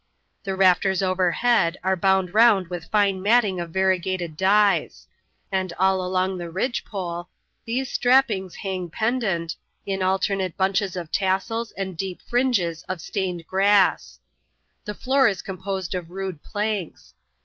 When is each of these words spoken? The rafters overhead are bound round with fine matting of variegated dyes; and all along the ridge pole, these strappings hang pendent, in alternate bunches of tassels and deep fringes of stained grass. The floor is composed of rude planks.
The 0.45 0.55
rafters 0.55 1.03
overhead 1.03 1.77
are 1.83 1.95
bound 1.95 2.33
round 2.33 2.69
with 2.69 2.89
fine 2.89 3.21
matting 3.21 3.59
of 3.59 3.69
variegated 3.69 4.35
dyes; 4.35 5.05
and 5.51 5.71
all 5.77 6.03
along 6.03 6.39
the 6.39 6.49
ridge 6.49 6.83
pole, 6.83 7.29
these 7.65 7.91
strappings 7.91 8.55
hang 8.55 8.89
pendent, 8.89 9.55
in 9.85 10.01
alternate 10.01 10.57
bunches 10.57 10.95
of 10.95 11.11
tassels 11.11 11.71
and 11.73 11.95
deep 11.95 12.19
fringes 12.23 12.81
of 12.89 12.99
stained 12.99 13.45
grass. 13.45 14.17
The 14.85 14.95
floor 14.95 15.27
is 15.27 15.43
composed 15.43 15.93
of 15.93 16.09
rude 16.09 16.41
planks. 16.41 17.13